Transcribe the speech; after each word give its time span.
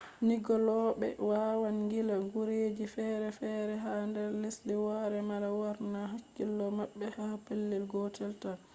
ngilloɓe 0.27 1.07
wawaan 1.29 1.77
ngilla 1.85 2.15
gureji 2.31 2.85
feere 2.95 3.29
feere 3.39 3.75
ha 3.83 3.93
nder 4.09 4.29
lesdi 4.41 4.73
woore 4.85 5.19
mala 5.29 5.47
lornaa 5.59 6.11
hakkilo 6.13 6.65
maɓɓe 6.77 7.05
ha 7.17 7.25
pelel 7.45 7.83
gotel 7.91 8.31
taan 8.41 8.59